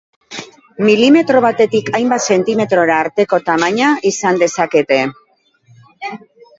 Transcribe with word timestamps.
Milimetro 0.87 1.41
batetik 1.47 1.91
hainbat 1.99 2.25
zentimetrora 2.37 2.97
arteko 3.05 3.43
tamaina 3.53 3.93
izan 4.15 4.45
dezakete. 4.47 5.03